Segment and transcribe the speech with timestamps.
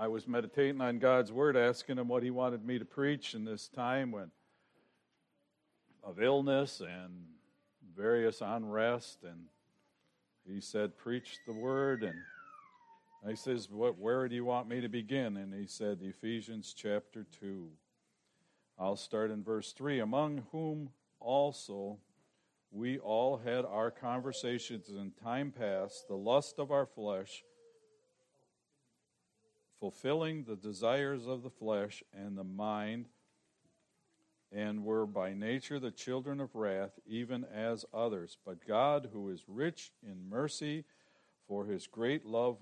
[0.00, 3.44] I was meditating on God's word, asking him what he wanted me to preach in
[3.44, 4.30] this time when
[6.02, 7.26] of illness and
[7.94, 9.18] various unrest.
[9.24, 9.44] And
[10.48, 12.02] he said preach the word.
[12.02, 12.14] And
[13.28, 15.36] I says what where do you want me to begin?
[15.36, 17.68] And he said Ephesians chapter 2
[18.78, 20.88] I'll start in verse 3 among whom
[21.20, 21.98] also
[22.70, 27.44] we all had our conversations in time past the lust of our flesh
[29.80, 33.06] fulfilling the desires of the flesh and the mind,
[34.52, 38.36] and were by nature the children of wrath, even as others.
[38.44, 40.84] But God, who is rich in mercy,
[41.48, 42.58] for his great love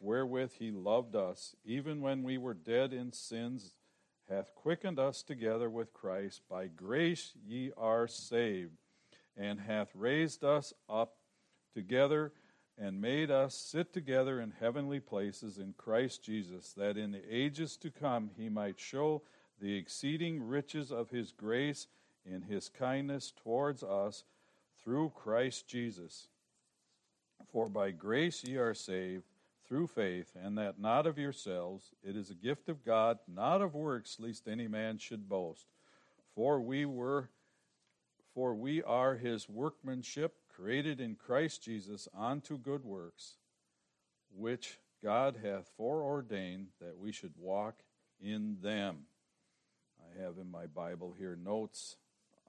[0.00, 3.72] wherewith he loved us, even when we were dead in sins,
[4.28, 6.42] hath quickened us together with Christ.
[6.50, 8.78] By grace ye are saved,
[9.36, 11.16] and hath raised us up
[11.72, 12.32] together
[12.78, 17.76] and made us sit together in heavenly places in Christ Jesus, that in the ages
[17.78, 19.22] to come he might show
[19.60, 21.86] the exceeding riches of his grace
[22.24, 24.24] in his kindness towards us
[24.82, 26.28] through Christ Jesus.
[27.50, 29.24] For by grace ye are saved
[29.66, 33.74] through faith, and that not of yourselves, it is a gift of God, not of
[33.74, 35.66] works, lest any man should boast.
[36.34, 37.30] For we were
[38.34, 43.34] for we are his workmanship created in Christ Jesus unto good works,
[44.34, 47.76] which God hath foreordained that we should walk
[48.20, 49.00] in them.
[50.00, 51.96] I have in my Bible here notes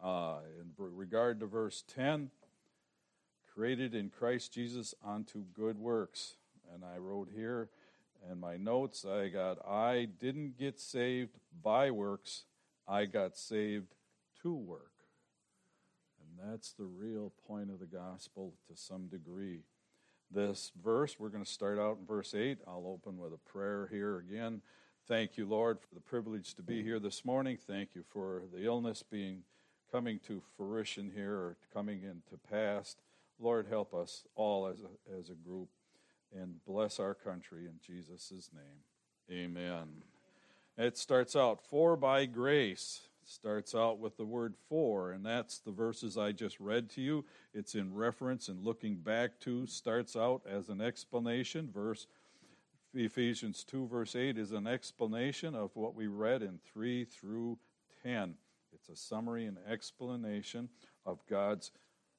[0.02, 2.30] uh, in regard to verse 10
[3.54, 6.36] created in Christ Jesus unto good works.
[6.74, 7.70] And I wrote here
[8.32, 12.44] in my notes, I got, I didn't get saved by works,
[12.88, 13.96] I got saved
[14.44, 14.97] to work.
[16.44, 19.62] That's the real point of the gospel to some degree.
[20.30, 22.60] This verse, we're going to start out in verse 8.
[22.68, 24.62] I'll open with a prayer here again.
[25.08, 27.58] Thank you, Lord, for the privilege to be here this morning.
[27.66, 29.44] Thank you for the illness being
[29.92, 32.98] coming to fruition here or coming into past.
[33.40, 35.70] Lord, help us all as a, as a group
[36.36, 39.40] and bless our country in Jesus' name.
[39.40, 39.88] Amen.
[40.78, 43.07] It starts out, for by grace
[43.37, 47.23] starts out with the word for, and that's the verses I just read to you.
[47.53, 51.70] It's in reference and looking back to, starts out as an explanation.
[51.71, 52.08] Verse
[52.95, 57.59] Ephesians 2, verse 8 is an explanation of what we read in 3 through
[58.02, 58.33] 10.
[58.73, 60.69] It's a summary and explanation
[61.05, 61.71] of God's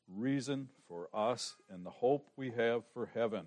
[0.08, 3.46] reason for us and the hope we have for heaven.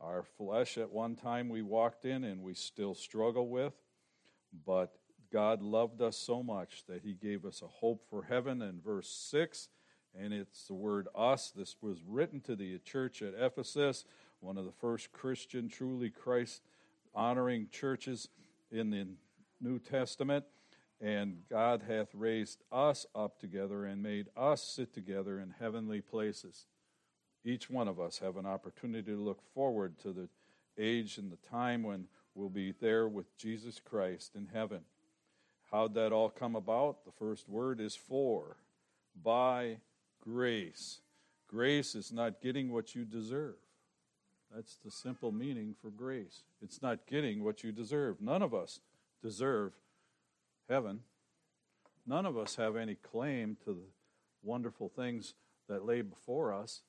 [0.00, 3.72] Our flesh, at one time, we walked in and we still struggle with,
[4.64, 4.94] but
[5.36, 9.10] God loved us so much that he gave us a hope for heaven in verse
[9.30, 9.68] 6.
[10.18, 11.52] And it's the word us.
[11.54, 14.06] This was written to the church at Ephesus,
[14.40, 16.62] one of the first Christian, truly Christ
[17.14, 18.30] honoring churches
[18.72, 19.08] in the
[19.60, 20.46] New Testament.
[21.02, 26.64] And God hath raised us up together and made us sit together in heavenly places.
[27.44, 30.30] Each one of us have an opportunity to look forward to the
[30.78, 34.80] age and the time when we'll be there with Jesus Christ in heaven.
[35.76, 37.04] How'd that all come about?
[37.04, 38.56] The first word is for,
[39.22, 39.76] by
[40.22, 41.00] grace.
[41.48, 43.56] Grace is not getting what you deserve.
[44.54, 46.44] That's the simple meaning for grace.
[46.62, 48.22] It's not getting what you deserve.
[48.22, 48.80] None of us
[49.22, 49.74] deserve
[50.66, 51.00] heaven.
[52.06, 53.90] None of us have any claim to the
[54.42, 55.34] wonderful things
[55.68, 56.80] that lay before us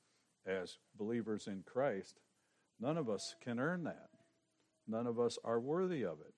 [0.45, 2.21] as believers in Christ.
[2.79, 4.11] None of us can earn that.
[4.87, 6.36] None of us are worthy of it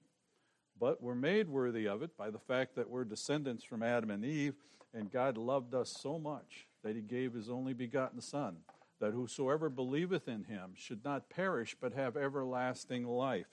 [0.79, 4.23] but we're made worthy of it by the fact that we're descendants from Adam and
[4.23, 4.55] Eve,
[4.93, 8.57] and God loved us so much that he gave his only begotten Son,
[8.99, 13.47] that whosoever believeth in him should not perish but have everlasting life.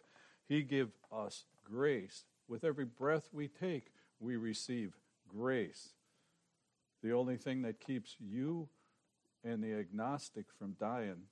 [0.49, 2.25] He give us grace.
[2.49, 4.97] With every breath we take, we receive
[5.29, 5.91] grace.
[7.03, 8.69] The only thing that keeps you
[9.45, 11.23] and the agnostic from dying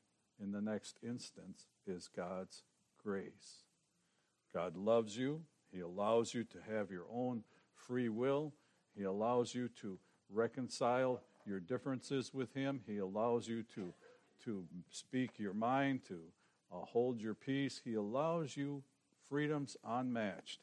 [0.43, 2.62] in the next instance is God's
[3.03, 3.62] grace.
[4.53, 5.43] God loves you.
[5.74, 7.42] He allows you to have your own
[7.74, 8.53] free will.
[8.97, 9.98] He allows you to
[10.32, 12.80] reconcile your differences with Him.
[12.86, 13.92] He allows you to,
[14.44, 16.21] to speak your mind, to
[16.72, 17.80] uh, hold your peace.
[17.84, 18.84] He allows you
[19.28, 20.60] freedoms unmatched.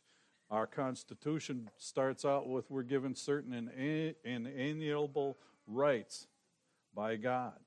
[0.50, 3.70] Our Constitution starts out with we're given certain
[4.24, 5.38] inalienable
[5.68, 6.28] rights
[6.96, 7.60] by God.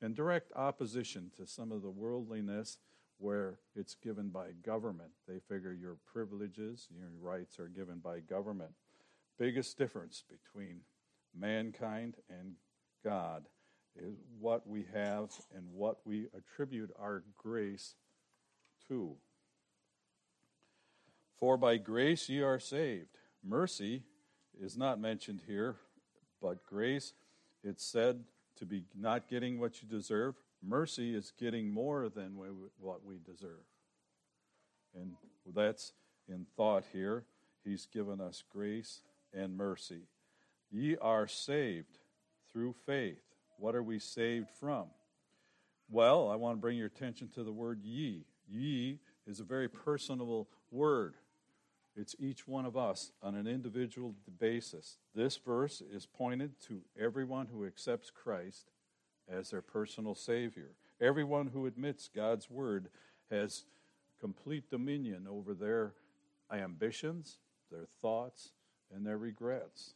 [0.00, 2.78] In direct opposition to some of the worldliness
[3.22, 5.10] where it's given by government.
[5.28, 8.72] They figure your privileges, your rights are given by government.
[9.38, 10.80] Biggest difference between
[11.38, 12.54] mankind and
[13.04, 13.44] God
[13.96, 17.94] is what we have and what we attribute our grace
[18.88, 19.14] to.
[21.38, 23.18] For by grace ye are saved.
[23.44, 24.02] Mercy
[24.60, 25.76] is not mentioned here,
[26.40, 27.12] but grace,
[27.62, 28.24] it's said
[28.58, 30.34] to be not getting what you deserve.
[30.62, 32.36] Mercy is getting more than
[32.78, 33.64] what we deserve.
[34.94, 35.14] And
[35.54, 35.92] that's
[36.28, 37.24] in thought here.
[37.64, 40.02] He's given us grace and mercy.
[40.70, 41.98] Ye are saved
[42.52, 43.22] through faith.
[43.58, 44.86] What are we saved from?
[45.88, 48.24] Well, I want to bring your attention to the word ye.
[48.48, 51.14] Ye is a very personal word.
[51.94, 54.96] It's each one of us on an individual basis.
[55.14, 58.71] This verse is pointed to everyone who accepts Christ
[59.32, 60.70] as their personal Savior.
[61.00, 62.88] Everyone who admits God's Word
[63.30, 63.64] has
[64.20, 65.94] complete dominion over their
[66.52, 67.38] ambitions,
[67.70, 68.52] their thoughts,
[68.94, 69.94] and their regrets.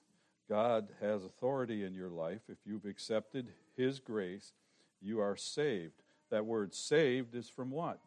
[0.48, 2.40] God has authority in your life.
[2.48, 4.52] If you've accepted His grace,
[5.00, 6.02] you are saved.
[6.30, 8.00] That word saved is from what?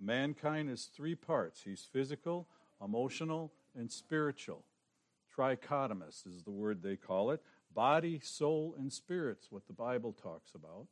[0.00, 2.46] Mankind is three parts He's physical,
[2.82, 4.64] emotional, and spiritual.
[5.34, 7.42] Trichotomous is the word they call it.
[7.74, 10.86] Body, soul, and spirit's what the Bible talks about.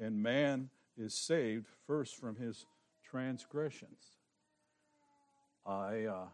[0.00, 2.66] And man is saved first from his
[3.02, 4.12] transgressions.
[5.64, 6.26] I uh,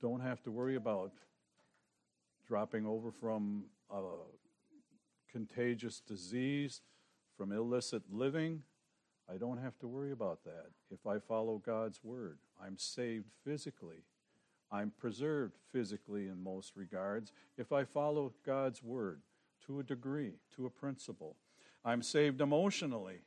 [0.00, 1.12] don't have to worry about
[2.46, 4.02] dropping over from a
[5.30, 6.80] contagious disease,
[7.36, 8.62] from illicit living.
[9.32, 12.38] I don't have to worry about that if I follow God's word.
[12.62, 14.04] I'm saved physically.
[14.70, 19.22] I'm preserved physically in most regards if I follow God's word
[19.66, 21.36] to a degree, to a principle.
[21.84, 23.20] I'm saved emotionally.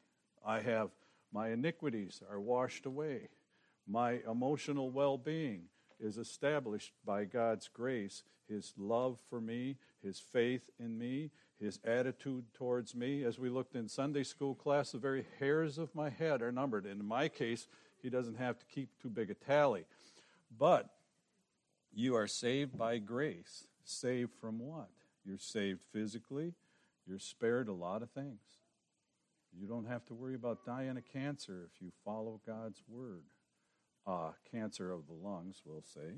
[0.46, 0.90] I have
[1.34, 3.30] my iniquities are washed away.
[3.88, 5.64] My emotional well being
[6.00, 12.46] is established by God's grace, His love for me, His faith in me, His attitude
[12.54, 13.24] towards me.
[13.24, 16.86] As we looked in Sunday school class, the very hairs of my head are numbered.
[16.86, 17.68] In my case,
[18.02, 19.86] He doesn't have to keep too big a tally.
[20.58, 20.90] But
[21.94, 23.68] you are saved by grace.
[23.84, 24.90] Saved from what?
[25.26, 26.54] You're saved physically,
[27.08, 28.42] you're spared a lot of things.
[29.60, 33.24] You don't have to worry about dying of cancer if you follow God's word
[34.08, 36.16] uh, cancer of the lungs, we'll say.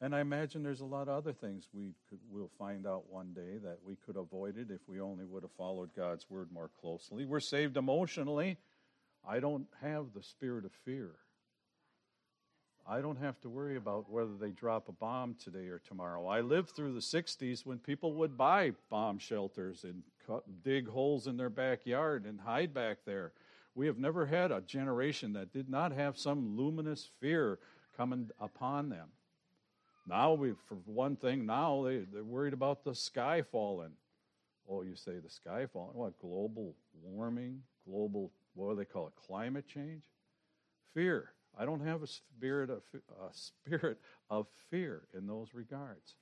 [0.00, 3.32] And I imagine there's a lot of other things we could, we'll find out one
[3.32, 6.70] day that we could avoid it if we only would have followed God's word more
[6.80, 7.24] closely.
[7.24, 8.58] We're saved emotionally.
[9.26, 11.12] I don't have the spirit of fear.
[12.86, 16.26] I don't have to worry about whether they drop a bomb today or tomorrow.
[16.26, 21.26] I lived through the 60s when people would buy bomb shelters and cut, dig holes
[21.26, 23.32] in their backyard and hide back there.
[23.74, 27.58] We have never had a generation that did not have some luminous fear
[27.96, 29.08] coming upon them.
[30.06, 33.92] Now, we, for one thing, now they, they're worried about the sky falling.
[34.68, 35.94] Oh, you say the sky falling?
[35.94, 37.62] What, global warming?
[37.88, 40.04] Global, what do they call it, climate change?
[40.92, 41.33] Fear.
[41.58, 43.98] I don't have a spirit of, a spirit
[44.30, 46.14] of fear in those regards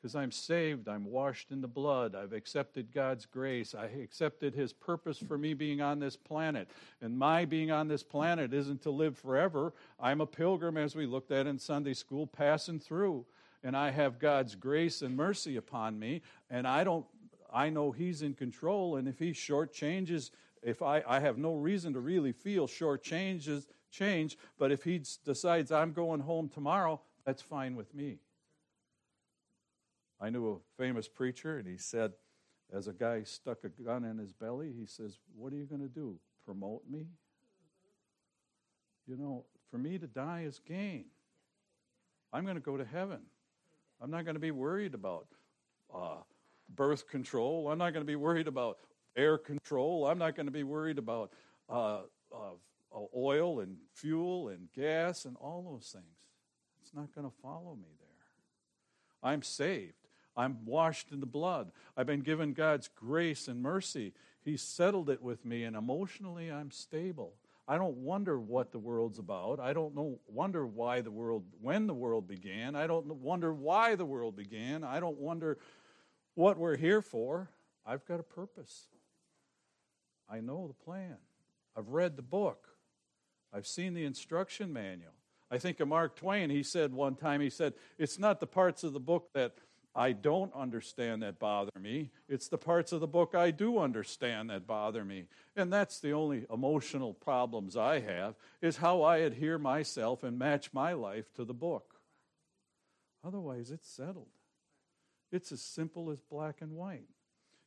[0.00, 4.72] because I'm saved, I'm washed in the blood, I've accepted God's grace, I accepted His
[4.72, 6.68] purpose for me being on this planet.
[7.02, 9.74] And my being on this planet isn't to live forever.
[9.98, 13.26] I'm a pilgrim, as we looked at in Sunday school, passing through.
[13.62, 17.04] And I have God's grace and mercy upon me, and I don't.
[17.52, 20.30] I know He's in control, and if He shortchanges,
[20.62, 25.02] if I, I have no reason to really feel short changes, change, but if He
[25.24, 28.18] decides I'm going home tomorrow, that's fine with me.
[30.20, 32.12] I knew a famous preacher, and he said,
[32.72, 35.80] as a guy stuck a gun in his belly, he says, What are you going
[35.80, 36.18] to do?
[36.44, 37.06] Promote me?
[39.06, 41.06] You know, for me to die is gain.
[42.32, 43.20] I'm going to go to heaven.
[44.00, 45.26] I'm not going to be worried about
[45.94, 46.18] uh,
[46.68, 47.68] birth control.
[47.70, 48.78] I'm not going to be worried about
[49.16, 50.06] air control.
[50.06, 51.32] I'm not going to be worried about
[51.68, 52.00] uh,
[52.32, 56.04] uh, oil and fuel and gas and all those things.
[56.82, 59.30] It's not going to follow me there.
[59.30, 59.94] I'm saved.
[60.36, 61.72] I'm washed in the blood.
[61.96, 64.12] I've been given God's grace and mercy.
[64.42, 67.34] He settled it with me, and emotionally, I'm stable.
[67.68, 69.60] I don't wonder what the world's about.
[69.60, 72.74] I don't know, wonder why the world, when the world began.
[72.74, 74.82] I don't wonder why the world began.
[74.82, 75.58] I don't wonder
[76.34, 77.50] what we're here for.
[77.86, 78.88] I've got a purpose.
[80.30, 81.16] I know the plan.
[81.76, 82.68] I've read the book.
[83.52, 85.12] I've seen the instruction manual.
[85.50, 86.50] I think of Mark Twain.
[86.50, 89.54] He said one time, he said, It's not the parts of the book that
[89.94, 92.10] I don't understand that bother me.
[92.28, 95.24] It's the parts of the book I do understand that bother me.
[95.56, 100.72] And that's the only emotional problems I have is how I adhere myself and match
[100.72, 101.96] my life to the book.
[103.24, 104.28] Otherwise, it's settled.
[105.32, 107.08] It's as simple as black and white.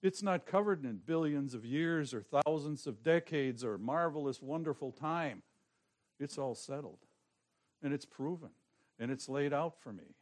[0.04, 5.44] It's not covered in billions of years or thousands of decades or marvelous, wonderful time.
[6.20, 7.00] It's all settled.
[7.82, 8.50] And it's proven.
[9.00, 10.16] and it's laid out for me.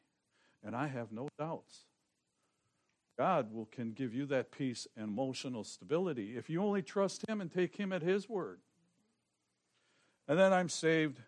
[0.63, 1.85] And I have no doubts.
[3.17, 7.41] God will can give you that peace and emotional stability if you only trust him
[7.41, 8.59] and take him at his word.
[10.27, 11.19] And then I'm saved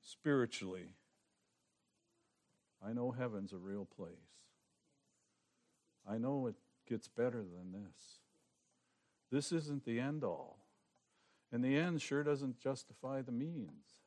[0.00, 0.94] spiritually.
[2.84, 4.14] I know heaven's a real place.
[6.08, 6.54] I know it
[6.88, 8.18] gets better than this.
[9.30, 10.58] This isn't the end all.
[11.52, 14.00] And the end sure doesn't justify the means.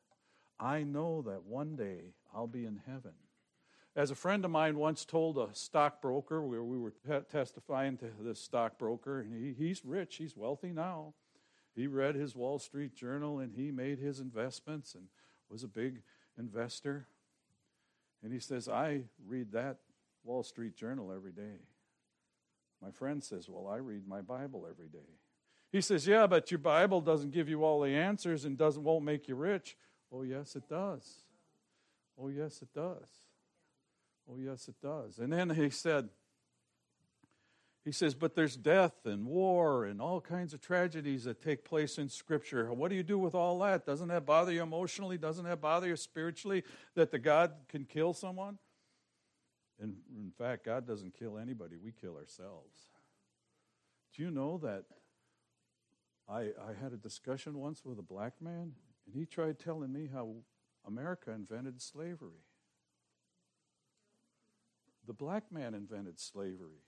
[0.58, 3.12] I know that one day I'll be in heaven.
[3.94, 6.94] As a friend of mine once told a stockbroker, where we were
[7.30, 11.14] testifying to this stockbroker, and he, he's rich, he's wealthy now.
[11.74, 15.06] He read his Wall Street Journal and he made his investments and
[15.48, 16.02] was a big
[16.38, 17.06] investor.
[18.22, 19.78] And he says, I read that
[20.22, 21.60] Wall Street Journal every day.
[22.82, 24.98] My friend says, Well, I read my Bible every day.
[25.70, 29.04] He says, Yeah, but your Bible doesn't give you all the answers and doesn't won't
[29.04, 29.76] make you rich.
[30.12, 31.22] Oh yes, it does.
[32.20, 33.08] Oh yes, it does.
[34.30, 35.18] Oh yes, it does.
[35.18, 36.08] And then he said,
[37.84, 41.98] he says, but there's death and war and all kinds of tragedies that take place
[41.98, 42.72] in Scripture.
[42.72, 43.84] What do you do with all that?
[43.84, 45.18] Doesn't that bother you emotionally?
[45.18, 46.62] Doesn't that bother you spiritually
[46.94, 48.58] that the God can kill someone?
[49.82, 52.86] And in fact, God doesn't kill anybody, we kill ourselves.
[54.16, 54.84] Do you know that
[56.28, 58.72] I, I had a discussion once with a black man,
[59.06, 60.36] and he tried telling me how
[60.86, 62.44] America invented slavery.
[65.06, 66.84] The black man invented slavery.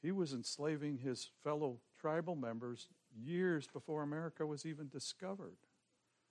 [0.00, 2.86] He was enslaving his fellow tribal members
[3.20, 5.56] years before America was even discovered.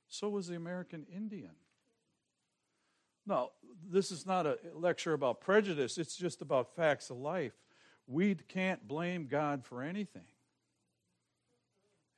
[0.07, 1.55] So was the American Indian.
[3.25, 3.51] Now,
[3.89, 7.53] this is not a lecture about prejudice, it's just about facts of life.
[8.07, 10.25] We can't blame God for anything.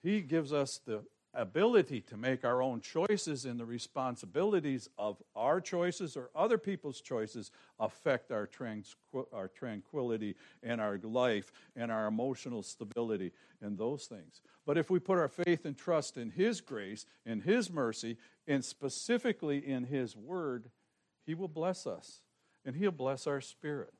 [0.03, 5.61] He gives us the ability to make our own choices, and the responsibilities of our
[5.61, 12.07] choices or other people's choices affect our, tranquil- our tranquility and our life and our
[12.07, 14.41] emotional stability and those things.
[14.65, 18.65] But if we put our faith and trust in His grace, in His mercy, and
[18.65, 20.71] specifically in His word,
[21.27, 22.21] He will bless us
[22.65, 23.93] and He'll bless our spirit.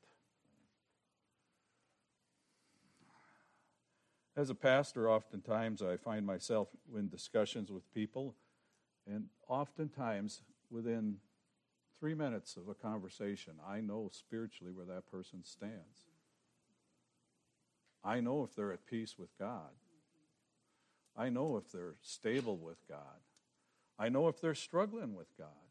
[4.34, 8.36] As a pastor, oftentimes I find myself in discussions with people,
[9.06, 11.16] and oftentimes within
[11.98, 16.06] three minutes of a conversation, I know spiritually where that person stands.
[18.04, 19.72] I know if they're at peace with God.
[21.16, 23.20] I know if they're stable with God.
[23.98, 25.67] I know if they're struggling with God.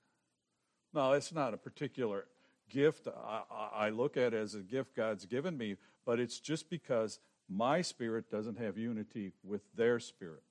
[0.94, 2.25] Now, it's not a particular
[2.70, 3.08] gift.
[3.08, 3.41] I,
[3.74, 5.75] I, look at as a gift God's given me,
[6.06, 10.44] but it's just because my spirit doesn't have unity with their spirit.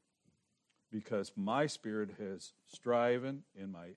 [0.90, 3.88] Because my spirit has striven in my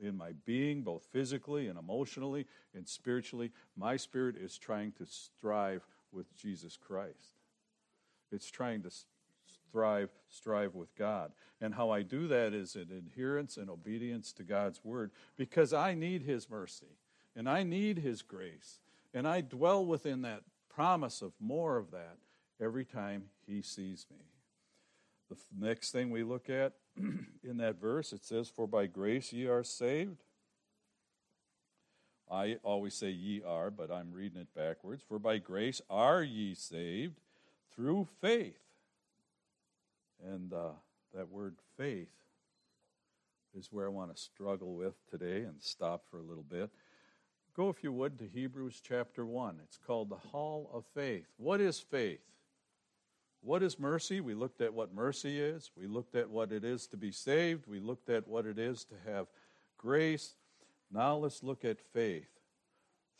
[0.00, 3.50] in my being both physically and emotionally and spiritually.
[3.76, 7.34] My spirit is trying to strive with jesus christ.
[8.30, 8.90] It's trying to
[9.68, 14.42] strive strive with god and how i do that is in adherence and obedience to
[14.42, 16.98] god's word because i need his mercy
[17.34, 18.80] and i need his grace
[19.14, 20.42] and i dwell within that
[20.78, 22.18] promise of more of that
[22.60, 24.24] every time he sees me.
[25.28, 29.46] The next thing we look at in that verse, it says, For by grace ye
[29.46, 30.22] are saved.
[32.30, 35.02] I always say ye are, but I'm reading it backwards.
[35.02, 37.20] For by grace are ye saved
[37.74, 38.67] through faith.
[40.26, 40.70] And uh,
[41.14, 42.08] that word faith
[43.56, 46.70] is where I want to struggle with today and stop for a little bit.
[47.56, 49.58] Go, if you would, to Hebrews chapter 1.
[49.64, 51.26] It's called the Hall of Faith.
[51.38, 52.20] What is faith?
[53.40, 54.20] What is mercy?
[54.20, 55.70] We looked at what mercy is.
[55.76, 57.66] We looked at what it is to be saved.
[57.66, 59.26] We looked at what it is to have
[59.76, 60.34] grace.
[60.92, 62.28] Now let's look at faith.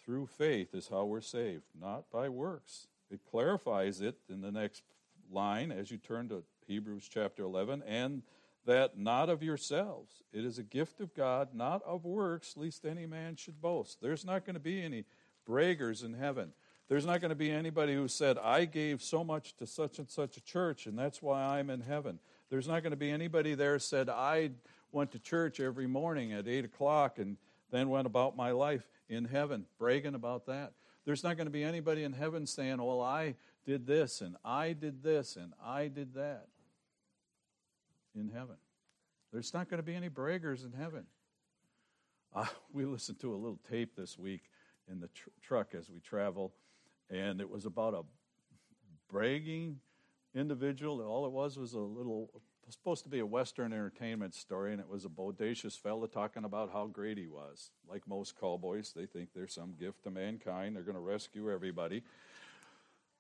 [0.05, 2.87] Through faith is how we're saved, not by works.
[3.11, 4.83] It clarifies it in the next
[5.31, 8.23] line as you turn to Hebrews chapter 11 and
[8.67, 10.23] that not of yourselves.
[10.33, 14.03] It is a gift of God, not of works, lest any man should boast.
[14.03, 15.05] There's not going to be any
[15.49, 16.53] braggers in heaven.
[16.89, 20.09] There's not going to be anybody who said, I gave so much to such and
[20.09, 22.19] such a church, and that's why I'm in heaven.
[22.51, 24.51] There's not going to be anybody there said, I
[24.93, 27.39] went to church every morning at 8 o'clock and
[27.71, 30.73] then went about my life in heaven, bragging about that.
[31.07, 33.35] There's not going to be anybody in heaven saying, Well, I
[33.65, 36.49] did this, and I did this, and I did that
[38.19, 38.57] in heaven.
[39.33, 41.05] There's not going to be any braggers in heaven.
[42.35, 44.43] Uh, we listened to a little tape this week
[44.91, 46.53] in the tr- truck as we travel
[47.11, 48.03] and it was about a
[49.11, 49.79] bragging
[50.35, 51.01] individual.
[51.01, 52.31] All it was was a little
[52.71, 56.71] supposed to be a Western entertainment story, and it was a bodacious fella talking about
[56.71, 57.71] how great he was.
[57.89, 60.77] Like most cowboys, they think they're some gift to mankind.
[60.77, 62.03] They're going to rescue everybody.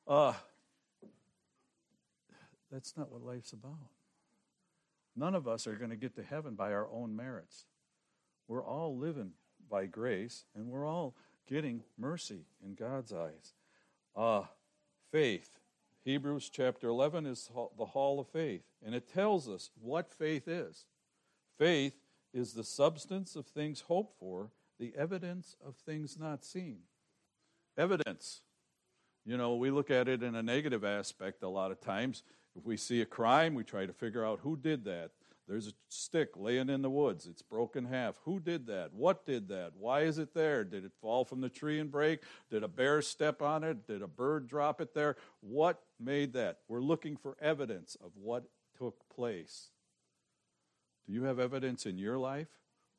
[0.06, 0.34] Uh,
[2.70, 3.78] that's not what life's about.
[5.18, 7.64] None of us are going to get to heaven by our own merits.
[8.46, 9.32] We're all living
[9.68, 11.16] by grace, and we're all
[11.48, 13.54] getting mercy in God's eyes.
[14.14, 14.42] Uh,
[15.10, 15.58] faith.
[16.04, 20.86] Hebrews chapter 11 is the hall of faith, and it tells us what faith is.
[21.58, 21.96] Faith
[22.32, 26.78] is the substance of things hoped for, the evidence of things not seen.
[27.76, 28.42] Evidence.
[29.26, 32.22] You know, we look at it in a negative aspect a lot of times.
[32.58, 35.12] If we see a crime, we try to figure out who did that.
[35.46, 37.26] There's a stick laying in the woods.
[37.26, 38.16] It's broken half.
[38.24, 38.92] Who did that?
[38.92, 39.72] What did that?
[39.78, 40.64] Why is it there?
[40.64, 42.20] Did it fall from the tree and break?
[42.50, 43.86] Did a bear step on it?
[43.86, 45.16] Did a bird drop it there?
[45.40, 46.58] What made that?
[46.66, 48.44] We're looking for evidence of what
[48.76, 49.70] took place.
[51.06, 52.48] Do you have evidence in your life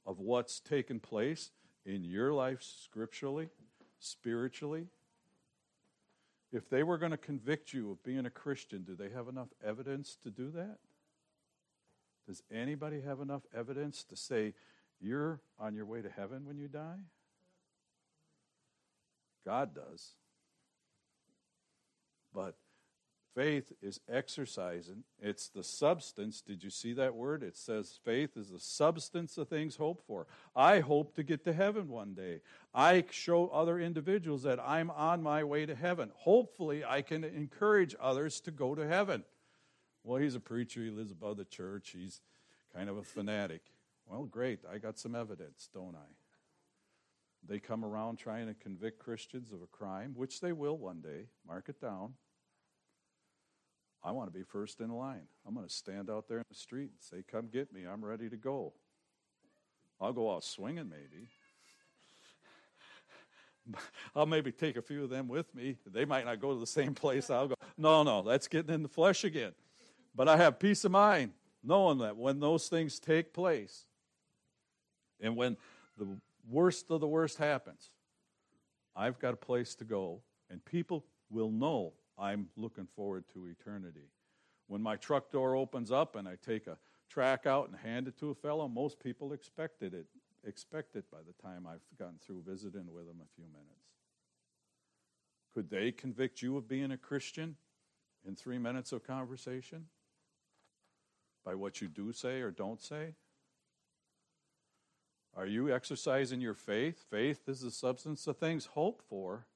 [0.05, 1.51] of what's taken place
[1.85, 3.49] in your life scripturally,
[3.99, 4.87] spiritually?
[6.51, 9.49] If they were going to convict you of being a Christian, do they have enough
[9.63, 10.77] evidence to do that?
[12.27, 14.53] Does anybody have enough evidence to say
[14.99, 16.99] you're on your way to heaven when you die?
[19.45, 20.13] God does.
[22.33, 22.55] But
[23.35, 25.03] faith is exercising.
[25.21, 26.41] It's the substance.
[26.41, 27.43] Did you see that word?
[27.43, 30.27] It says faith is the substance of things hoped for.
[30.55, 32.41] I hope to get to heaven one day.
[32.73, 36.11] I show other individuals that I'm on my way to heaven.
[36.15, 39.23] Hopefully, I can encourage others to go to heaven.
[40.03, 40.81] Well, he's a preacher.
[40.81, 41.95] He lives above the church.
[41.97, 42.21] He's
[42.75, 43.61] kind of a fanatic.
[44.07, 44.59] Well, great.
[44.71, 46.09] I got some evidence, don't I?
[47.47, 51.27] They come around trying to convict Christians of a crime, which they will one day.
[51.47, 52.13] Mark it down.
[54.09, 55.21] I want to be first in line.
[55.47, 57.83] I'm going to stand out there in the street and say, Come get me.
[57.85, 58.73] I'm ready to go.
[60.01, 61.29] I'll go out swinging, maybe.
[64.15, 65.77] I'll maybe take a few of them with me.
[65.85, 67.55] They might not go to the same place I'll go.
[67.77, 69.51] No, no, that's getting in the flesh again.
[70.15, 73.85] But I have peace of mind knowing that when those things take place
[75.21, 75.55] and when
[75.99, 76.07] the
[76.49, 77.91] worst of the worst happens,
[78.95, 84.09] I've got a place to go, and people will know I'm looking forward to eternity.
[84.67, 86.77] When my truck door opens up and I take a
[87.09, 90.05] track out and hand it to a fellow, most people expected it,
[90.45, 93.87] expect it by the time I've gotten through visiting with them a few minutes.
[95.53, 97.55] Could they convict you of being a Christian
[98.27, 99.85] in three minutes of conversation?
[101.49, 103.15] by what you do say or don't say?
[105.35, 107.03] Are you exercising your faith?
[107.09, 109.47] Faith is the substance of things hoped for,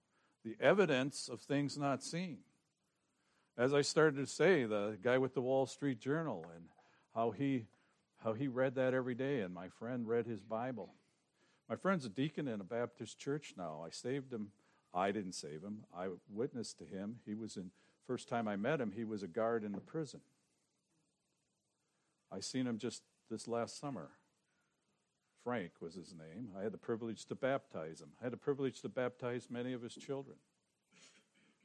[0.44, 2.40] the evidence of things not seen.
[3.58, 6.66] As I started to say, the guy with the Wall Street Journal and
[7.14, 7.66] how he
[8.24, 10.94] how he read that every day, and my friend read his Bible.
[11.70, 13.84] My friend's a deacon in a Baptist church now.
[13.86, 14.50] I saved him.
[14.94, 15.80] I didn't save him.
[15.94, 17.18] I witnessed to him.
[17.26, 17.72] He was in
[18.08, 20.22] first time I met him, he was a guard in the prison.
[22.32, 24.10] I seen him just this last summer.
[25.44, 26.50] Frank was his name.
[26.58, 28.10] I had the privilege to baptize him.
[28.22, 30.38] I had the privilege to baptize many of his children.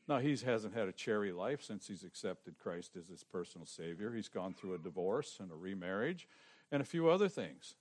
[0.08, 4.14] Now, he hasn't had a cherry life since he's accepted Christ as his personal Savior.
[4.14, 6.26] He's gone through a divorce and a remarriage
[6.72, 7.74] and a few other things.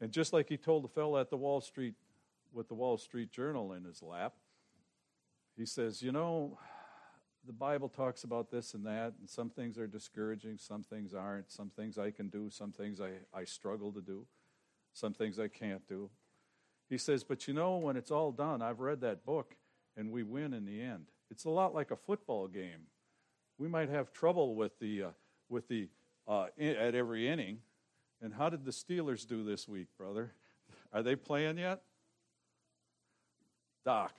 [0.00, 1.94] And just like he told the fellow at the Wall Street,
[2.52, 4.34] with the Wall Street Journal in his lap,
[5.56, 6.58] he says, You know,
[7.46, 11.52] the Bible talks about this and that, and some things are discouraging, some things aren't,
[11.52, 14.26] some things I can do, some things I, I struggle to do,
[14.92, 16.10] some things I can't do.
[16.88, 19.54] He says, But you know, when it's all done, I've read that book,
[19.96, 21.06] and we win in the end.
[21.30, 22.88] It's a lot like a football game.
[23.58, 25.10] We might have trouble with the, uh,
[25.48, 25.88] with the
[26.26, 27.58] uh, in, at every inning.
[28.22, 30.32] And how did the Steelers do this week, brother?
[30.92, 31.82] Are they playing yet?
[33.84, 34.14] Doc,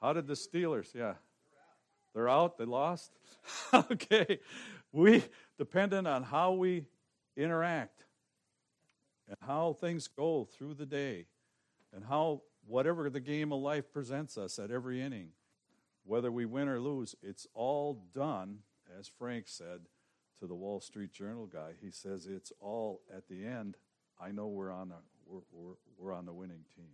[0.00, 0.94] how did the Steelers?
[0.94, 1.14] Yeah.
[2.14, 3.12] They're out, they lost.
[3.74, 4.38] okay.
[4.92, 5.24] We
[5.58, 6.86] dependent on how we
[7.36, 8.04] interact
[9.28, 11.26] and how things go through the day
[11.94, 15.30] and how whatever the game of life presents us at every inning,
[16.04, 18.58] whether we win or lose, it's all done,
[18.98, 19.80] as Frank said
[20.38, 21.72] to the Wall Street Journal guy.
[21.80, 23.76] He says it's all at the end.
[24.20, 24.94] I know we're on the
[25.26, 26.86] we're, we're, we're on the winning team.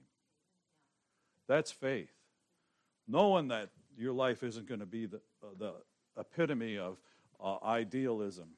[1.47, 2.11] That's faith.
[3.07, 5.75] Knowing that your life isn't going to be the, uh, the
[6.19, 6.97] epitome of
[7.43, 8.49] uh, idealism.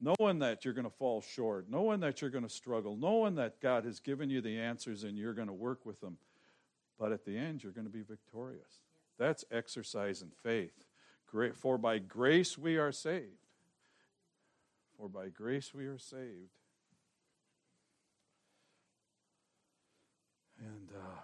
[0.00, 3.60] Knowing that you're going to fall short, knowing that you're going to struggle, knowing that
[3.62, 6.18] God has given you the answers and you're going to work with them.
[6.98, 8.80] But at the end, you're going to be victorious.
[9.18, 10.72] That's exercise in faith.
[11.54, 13.24] For by grace we are saved.
[14.98, 16.56] For by grace we are saved.
[20.58, 21.20] And uh,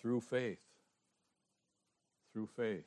[0.00, 0.58] through faith.
[2.32, 2.86] Through faith.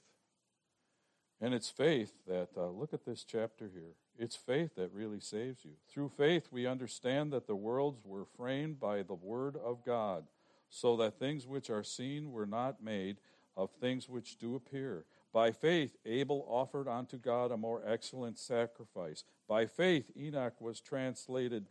[1.42, 3.94] And it's faith that, uh, look at this chapter here.
[4.18, 5.72] It's faith that really saves you.
[5.88, 10.26] Through faith, we understand that the worlds were framed by the Word of God,
[10.70, 13.18] so that things which are seen were not made
[13.58, 15.06] of things which do appear.
[15.34, 19.24] By faith, Abel offered unto God a more excellent sacrifice.
[19.48, 21.68] By faith, Enoch was translated,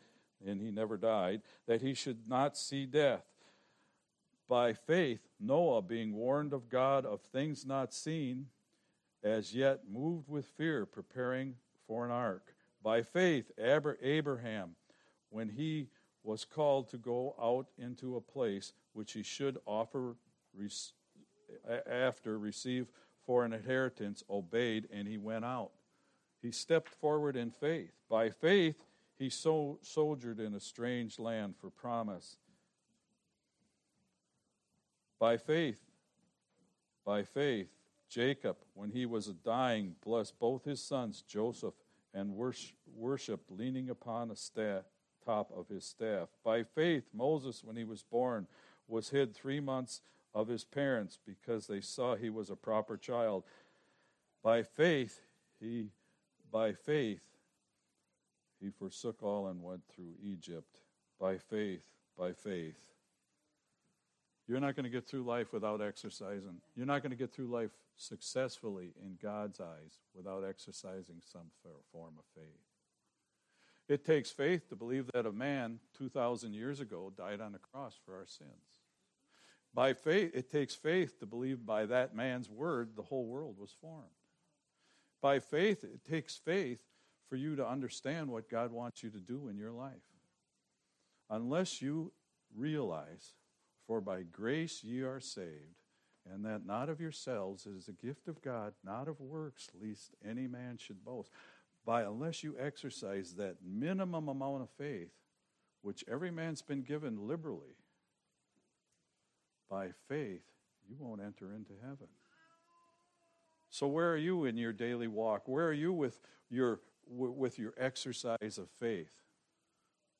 [0.46, 3.24] and he never died, that he should not see death.
[4.48, 8.46] By faith, Noah, being warned of God of things not seen,
[9.22, 11.54] as yet moved with fear, preparing
[11.86, 12.54] for an ark.
[12.82, 14.76] By faith, Abraham,
[15.30, 15.88] when he
[16.22, 20.16] was called to go out into a place which he should offer
[21.90, 22.88] after receive
[23.24, 25.70] for an inheritance, obeyed, and he went out.
[26.40, 27.92] He stepped forward in faith.
[28.08, 28.84] By faith,
[29.18, 32.36] he so soldiered in a strange land for promise.
[35.18, 35.80] By faith,
[37.04, 37.68] by faith,
[38.08, 41.74] Jacob, when he was dying, blessed both his sons, Joseph
[42.14, 42.34] and
[42.96, 44.84] worshipped, leaning upon a staff,
[45.28, 46.28] top of his staff.
[46.42, 48.46] By faith, Moses, when he was born,
[48.86, 50.00] was hid three months
[50.34, 53.44] of his parents because they saw he was a proper child.
[54.42, 55.20] By faith,
[55.60, 55.90] he,
[56.50, 57.20] by faith,
[58.58, 60.78] he forsook all and went through Egypt.
[61.20, 61.82] By faith,
[62.16, 62.80] by faith.
[64.46, 66.62] You're not going to get through life without exercising.
[66.74, 71.50] You're not going to get through life successfully in God's eyes without exercising some
[71.92, 72.77] form of faith.
[73.88, 77.94] It takes faith to believe that a man 2,000 years ago died on the cross
[78.04, 78.50] for our sins.
[79.72, 83.74] By faith, it takes faith to believe by that man's word the whole world was
[83.80, 84.04] formed.
[85.22, 86.80] By faith, it takes faith
[87.28, 89.92] for you to understand what God wants you to do in your life.
[91.30, 92.12] Unless you
[92.54, 93.34] realize,
[93.86, 95.76] for by grace ye are saved,
[96.30, 100.14] and that not of yourselves, it is a gift of God, not of works, lest
[100.26, 101.30] any man should boast.
[101.88, 105.08] By unless you exercise that minimum amount of faith,
[105.80, 107.76] which every man's been given liberally,
[109.70, 110.42] by faith,
[110.86, 112.08] you won't enter into heaven.
[113.70, 115.48] So where are you in your daily walk?
[115.48, 116.20] Where are you with
[116.50, 119.22] your with your exercise of faith?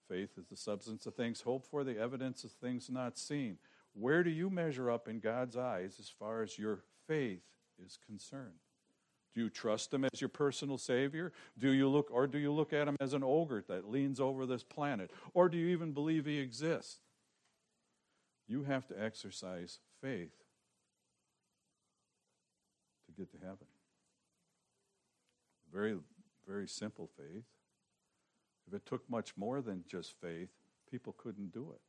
[0.09, 3.59] Faith is the substance of things hoped for, the evidence of things not seen.
[3.93, 7.43] Where do you measure up in God's eyes as far as your faith
[7.85, 8.55] is concerned?
[9.39, 11.33] Do you trust him as your personal savior?
[11.57, 14.47] Do you look or do you look at him as an ogre that leans over
[14.47, 15.13] this planet?
[15.33, 16.99] Or do you even believe he exists?
[18.49, 20.33] You have to exercise faith
[23.07, 23.69] to get to heaven.
[25.73, 25.97] Very,
[26.45, 27.45] very simple faith.
[28.67, 30.49] If it took much more than just faith,
[30.91, 31.81] people couldn't do it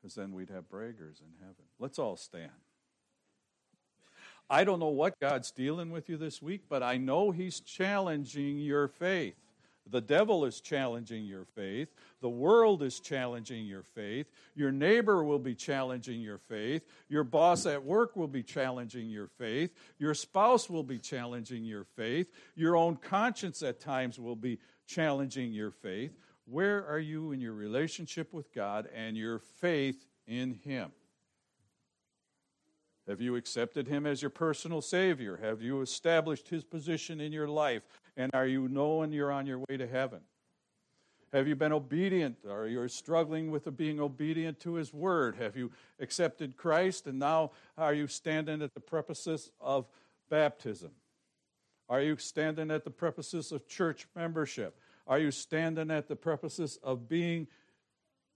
[0.00, 1.66] because then we'd have braggers in heaven.
[1.78, 2.69] Let's all stand.
[4.52, 8.58] I don't know what God's dealing with you this week, but I know He's challenging
[8.58, 9.36] your faith.
[9.88, 11.88] The devil is challenging your faith.
[12.20, 14.26] The world is challenging your faith.
[14.54, 16.82] Your neighbor will be challenging your faith.
[17.08, 19.72] Your boss at work will be challenging your faith.
[19.98, 22.28] Your spouse will be challenging your faith.
[22.56, 26.12] Your own conscience at times will be challenging your faith.
[26.44, 30.90] Where are you in your relationship with God and your faith in Him?
[33.10, 35.36] Have you accepted Him as your personal Savior?
[35.42, 37.82] Have you established His position in your life?
[38.16, 40.20] And are you knowing you're on your way to heaven?
[41.32, 42.36] Have you been obedient?
[42.48, 45.34] Are you struggling with being obedient to His Word?
[45.40, 49.88] Have you accepted Christ and now are you standing at the prefaces of
[50.28, 50.92] baptism?
[51.88, 54.78] Are you standing at the prefaces of church membership?
[55.08, 57.48] Are you standing at the purposes of being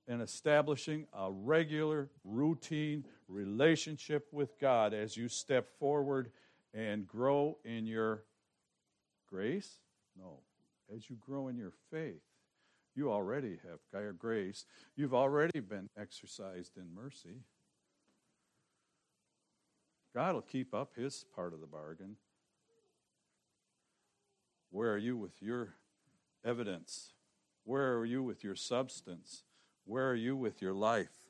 [0.06, 6.30] and establishing a regular, routine relationship with God as you step forward
[6.74, 8.24] and grow in your
[9.28, 9.78] grace?
[10.18, 10.40] No.
[10.94, 12.22] As you grow in your faith,
[12.94, 14.66] you already have higher grace.
[14.96, 17.40] You've already been exercised in mercy.
[20.14, 22.16] God will keep up his part of the bargain.
[24.70, 25.74] Where are you with your
[26.44, 27.14] evidence?
[27.64, 29.42] Where are you with your substance?
[29.87, 31.23] Where are you with your life?